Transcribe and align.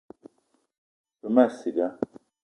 Ve 1.21 1.27
ma 1.35 1.45
ciga 1.57 1.87